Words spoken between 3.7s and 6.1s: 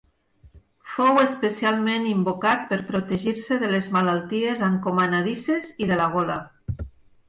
les malalties encomanadisses i de